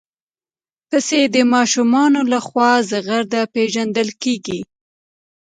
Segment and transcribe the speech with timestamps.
[0.89, 4.59] پسه د ماشومانو لخوا زغرده پېژندل کېږي.